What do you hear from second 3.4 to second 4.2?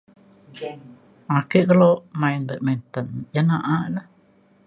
na'a na.